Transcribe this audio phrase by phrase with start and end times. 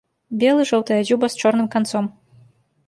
[0.43, 2.05] Белы, жоўтая дзюба з чорным канцом.